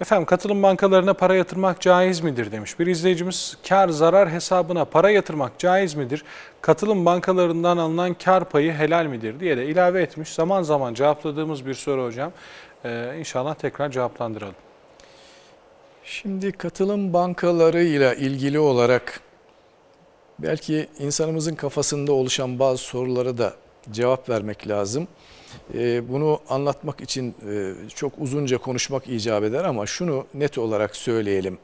[0.00, 2.78] Efendim katılım bankalarına para yatırmak caiz midir demiş.
[2.78, 6.24] Bir izleyicimiz kar zarar hesabına para yatırmak caiz midir?
[6.60, 10.34] Katılım bankalarından alınan kar payı helal midir diye de ilave etmiş.
[10.34, 12.32] Zaman zaman cevapladığımız bir soru hocam.
[12.84, 14.54] Ee, inşallah tekrar cevaplandıralım.
[16.04, 19.20] Şimdi katılım bankalarıyla ilgili olarak
[20.38, 23.52] belki insanımızın kafasında oluşan bazı sorulara da
[23.92, 25.08] cevap vermek lazım.
[25.74, 31.58] Ee, Bunu anlatmak için e, çok uzunca konuşmak icap eder ama şunu net olarak söyleyelim.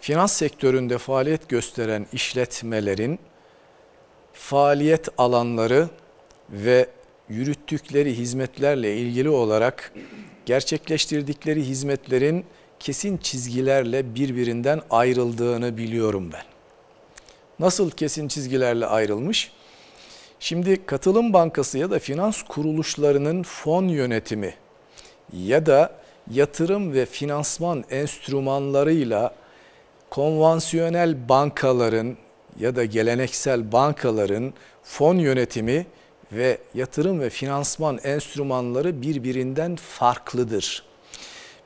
[0.00, 3.18] Finans sektöründe faaliyet gösteren işletmelerin
[4.32, 5.88] faaliyet alanları
[6.50, 6.88] ve
[7.28, 9.92] yürüttükleri hizmetlerle ilgili olarak
[10.46, 12.44] gerçekleştirdikleri hizmetlerin
[12.78, 16.42] kesin çizgilerle birbirinden ayrıldığını biliyorum ben.
[17.58, 19.52] Nasıl kesin çizgilerle ayrılmış?
[20.40, 24.54] Şimdi katılım bankası ya da finans kuruluşlarının fon yönetimi
[25.32, 25.92] ya da
[26.30, 29.34] yatırım ve finansman enstrümanlarıyla
[30.10, 32.16] konvansiyonel bankaların
[32.60, 35.86] ya da geleneksel bankaların fon yönetimi
[36.32, 40.82] ve yatırım ve finansman enstrümanları birbirinden farklıdır.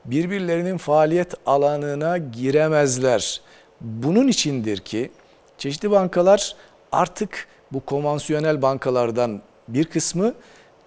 [0.05, 3.41] Birbirlerinin faaliyet alanına giremezler.
[3.81, 5.11] Bunun içindir ki
[5.59, 6.57] çeşitli bankalar
[6.93, 10.35] artık bu konvansiyonel bankalardan bir kısmı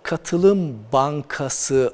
[0.03, 1.93] katılım bankası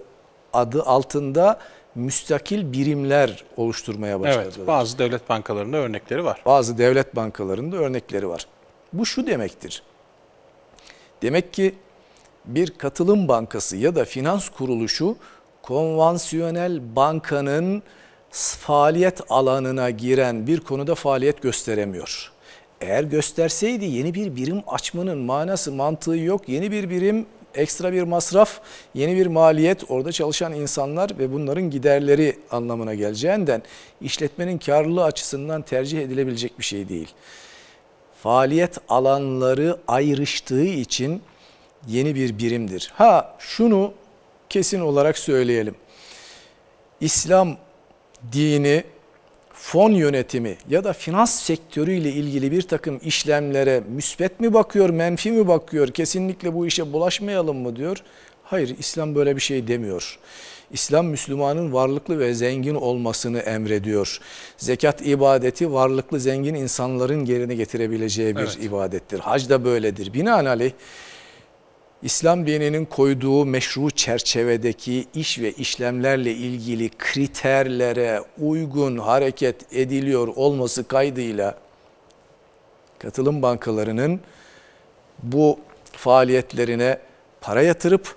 [0.53, 1.59] adı altında
[1.95, 4.53] müstakil birimler oluşturmaya başladılar.
[4.57, 6.41] Evet bazı devlet bankalarında örnekleri var.
[6.45, 8.47] Bazı devlet bankalarında örnekleri var.
[8.93, 9.83] Bu şu demektir.
[11.21, 11.75] Demek ki
[12.45, 15.17] bir katılım bankası ya da finans kuruluşu
[15.61, 17.83] konvansiyonel bankanın
[18.31, 22.30] faaliyet alanına giren bir konuda faaliyet gösteremiyor.
[22.81, 26.49] Eğer gösterseydi yeni bir birim açmanın manası mantığı yok.
[26.49, 28.59] Yeni bir birim ekstra bir masraf,
[28.93, 33.63] yeni bir maliyet orada çalışan insanlar ve bunların giderleri anlamına geleceğinden
[34.01, 37.09] işletmenin karlılığı açısından tercih edilebilecek bir şey değil.
[38.23, 41.21] Faaliyet alanları ayrıştığı için
[41.87, 42.91] yeni bir birimdir.
[42.95, 43.93] Ha şunu
[44.49, 45.75] kesin olarak söyleyelim.
[47.01, 47.57] İslam
[48.31, 48.83] dini
[49.53, 55.47] fon yönetimi ya da finans sektörüyle ilgili bir takım işlemlere müsbet mi bakıyor, menfi mi
[55.47, 57.97] bakıyor, kesinlikle bu işe bulaşmayalım mı diyor.
[58.43, 60.19] Hayır, İslam böyle bir şey demiyor.
[60.71, 64.19] İslam Müslümanın varlıklı ve zengin olmasını emrediyor.
[64.57, 68.57] Zekat ibadeti varlıklı zengin insanların yerine getirebileceği bir Evet.
[68.61, 69.19] ibadettir.
[69.19, 70.13] Hac da böyledir.
[70.13, 70.71] Binaenaleyh
[72.03, 81.57] İslam dininin koyduğu meşru çerçevedeki iş ve işlemlerle ilgili kriterlere uygun hareket ediliyor olması kaydıyla
[82.99, 84.19] katılım bankalarının
[85.23, 85.59] bu
[85.91, 86.97] faaliyetlerine
[87.41, 88.15] para yatırıp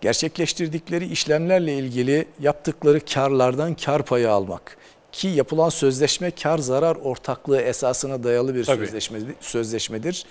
[0.00, 4.76] gerçekleştirdikleri işlemlerle ilgili yaptıkları karlardan kar payı almak
[5.12, 8.86] ki yapılan sözleşme kar zarar ortaklığı esasına dayalı bir Tabii.
[8.86, 10.24] sözleşme, sözleşmedir.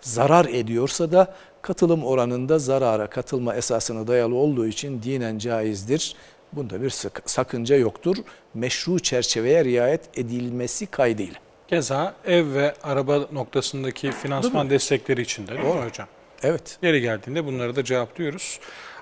[0.00, 6.14] Zarar ediyorsa da katılım oranında zarara katılma esasına dayalı olduğu için dinen caizdir.
[6.52, 6.94] Bunda bir
[7.26, 8.16] sakınca yoktur.
[8.54, 11.34] Meşru çerçeveye riayet edilmesi kaydıyla.
[11.68, 16.08] Keza ev ve araba noktasındaki finansman destekleri için de değil mi hocam?
[16.42, 16.78] Evet.
[16.82, 18.60] Yeri geldiğinde bunları da cevaplıyoruz.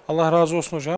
[0.08, 0.94] Allah razı olsun hocam.